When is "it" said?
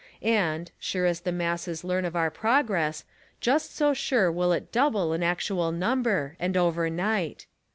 4.51-4.71